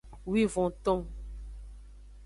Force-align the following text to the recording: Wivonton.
Wivonton. 0.31 0.99